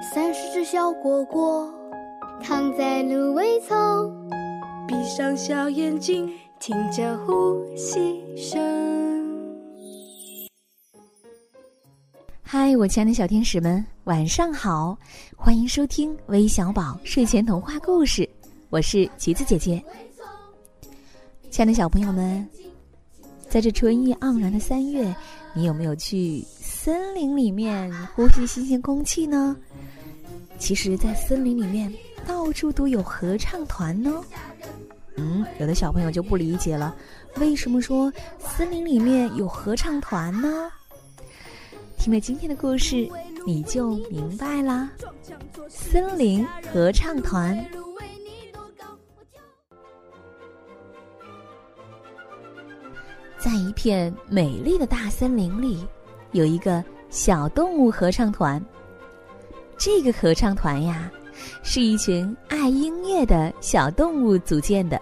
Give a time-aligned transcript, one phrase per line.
[0.00, 1.68] 三十只小蝈蝈
[2.40, 4.30] 躺在芦苇丛，
[4.86, 8.60] 闭上小眼睛，听着呼吸声。
[12.42, 14.96] 嗨，我亲爱的小天使们，晚上好！
[15.36, 18.28] 欢迎收听微小宝睡前童话故事，
[18.70, 19.82] 我是橘子姐姐。
[21.50, 22.48] 亲爱的小朋友们，
[23.48, 25.12] 在这春意盎然的三月，
[25.58, 29.56] 你有没有去森林里面呼吸新鲜空气呢？
[30.56, 31.92] 其实，在森林里面，
[32.24, 34.22] 到处都有合唱团呢。
[35.16, 36.94] 嗯，有的小朋友就不理解了，
[37.38, 40.70] 为什么说森林里面有合唱团呢？
[41.98, 43.08] 听了今天的故事，
[43.44, 44.88] 你就明白啦。
[45.68, 47.58] 森林合唱团，
[53.48, 55.88] 在一片美丽的大森林里，
[56.32, 58.62] 有一个小动物合唱团。
[59.78, 61.10] 这个合唱团呀，
[61.62, 65.00] 是一群爱音乐的小动物组建的，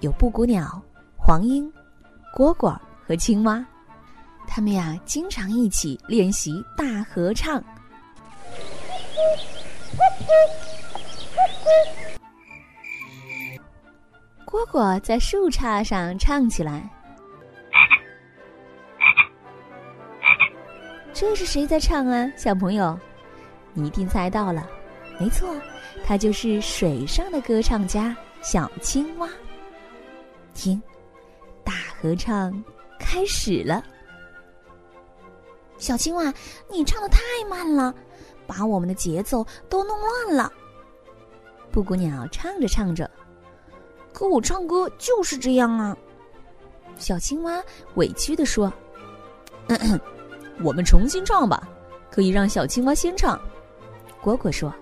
[0.00, 0.80] 有布谷鸟、
[1.18, 1.70] 黄莺、
[2.34, 3.62] 蝈蝈和青蛙。
[4.48, 7.62] 他们呀，经常一起练习大合唱。
[14.46, 16.90] 蝈蝈在树杈上唱起来。
[21.26, 22.96] 这是谁在唱啊，小朋友？
[23.72, 24.68] 你一定猜到了，
[25.18, 25.48] 没错，
[26.04, 29.28] 它就是水上的歌唱家小青蛙。
[30.52, 30.80] 听，
[31.64, 32.62] 大合唱
[33.00, 33.82] 开始了。
[35.78, 36.32] 小青蛙，
[36.70, 37.92] 你唱的太慢了，
[38.46, 40.52] 把我们的节奏都弄乱了。
[41.72, 43.10] 布谷鸟唱着唱着，
[44.12, 45.96] 可我唱歌就是这样啊。
[46.96, 47.60] 小青蛙
[47.94, 48.72] 委屈的说
[49.66, 50.00] ：“嗯
[50.62, 51.62] 我们重新唱吧，
[52.10, 53.40] 可以让小青蛙先唱。”
[54.22, 54.72] 蝈蝈说。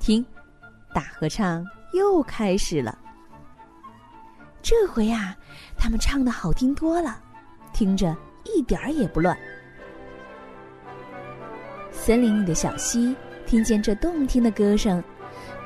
[0.00, 0.24] 听，
[0.94, 1.62] 大合唱
[1.92, 2.98] 又开始了。
[4.62, 5.36] 这回啊，
[5.76, 7.22] 他们唱的好听多了，
[7.78, 8.12] 听着
[8.42, 9.38] 一点儿也不乱。
[11.92, 13.14] 森林里的小溪
[13.46, 15.00] 听见这动听的歌声，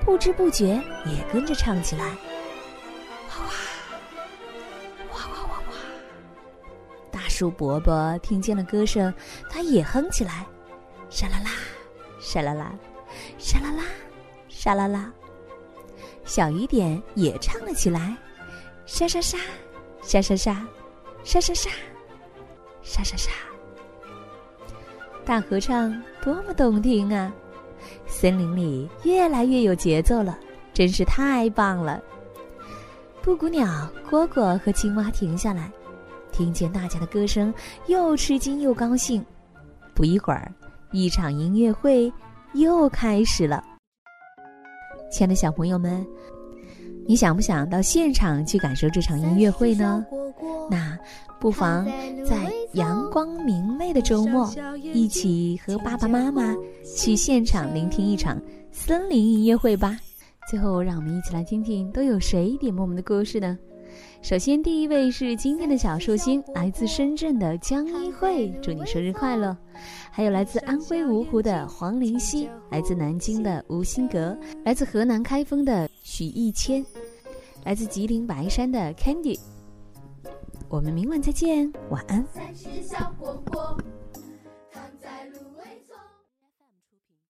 [0.05, 2.05] 不知不觉也跟着唱起来。
[2.05, 3.47] 哇哇，
[5.11, 5.75] 哇哇哇哇！
[7.11, 9.11] 大树伯伯听见了歌声，
[9.49, 10.45] 他也哼起来。
[11.09, 11.51] 沙啦啦，
[12.21, 12.73] 沙啦啦，
[13.39, 13.85] 沙啦啦。
[14.51, 15.11] 沙啦啦，
[16.27, 18.15] 小雨点也唱了起来，
[18.85, 19.39] 沙沙沙，
[20.03, 20.63] 沙沙沙，
[21.25, 21.71] 沙沙沙，
[22.83, 23.31] 沙沙沙。
[25.25, 27.33] 大合唱多么动听啊！
[28.07, 30.39] 森林里越来越有节奏了，
[30.73, 32.03] 真是太棒了。
[33.23, 35.71] 布谷鸟、蝈蝈和青蛙停下来，
[36.33, 37.55] 听见大家的歌声，
[37.87, 39.25] 又吃惊又高兴。
[39.95, 40.53] 不一会儿，
[40.91, 42.13] 一场音乐会
[42.55, 43.63] 又开始了。
[45.11, 46.05] 亲爱的小朋友们，
[47.07, 50.05] 你想不想到现场去感受这场音乐会呢？
[50.69, 50.99] 那
[51.39, 51.85] 不妨
[52.25, 54.51] 在阳光明媚的周末，
[54.95, 56.57] 一起和爸爸妈妈
[56.97, 58.41] 去现场聆听一场
[58.71, 59.99] 森林音乐会吧。
[60.49, 63.59] 最后，让我们一起来听听都有谁点播我们的故事呢？
[64.23, 69.55] 首先，第一位是今天的小寿星，来自深圳的江一慧，祝你生日快乐！
[70.11, 74.35] 还有来自安徽芜湖的黄灵溪，来自南京的吴新格，
[74.65, 76.83] 来自河南开封的许艺谦，
[77.65, 79.39] 来自吉林白山的 Candy。
[80.73, 82.25] 我们明晚再见，晚安。
[82.33, 83.13] 三小。